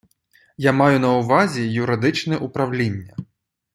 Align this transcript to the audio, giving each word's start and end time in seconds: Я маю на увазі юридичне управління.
Я 0.65 0.71
маю 0.77 0.99
на 0.99 1.11
увазі 1.17 1.67
юридичне 1.73 2.37
управління. 2.37 3.15